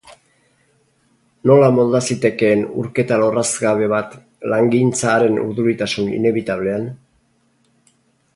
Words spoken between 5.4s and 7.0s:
urduritasun inebitablean?